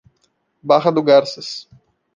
[0.63, 1.69] Barra do Garças